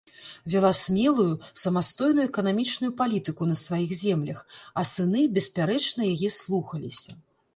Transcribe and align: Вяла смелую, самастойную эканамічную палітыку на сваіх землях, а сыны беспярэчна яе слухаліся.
Вяла 0.51 0.69
смелую, 0.83 1.33
самастойную 1.63 2.25
эканамічную 2.29 2.89
палітыку 3.03 3.49
на 3.51 3.55
сваіх 3.63 3.93
землях, 3.99 4.39
а 4.83 4.85
сыны 4.95 5.21
беспярэчна 5.39 6.01
яе 6.13 6.29
слухаліся. 6.41 7.11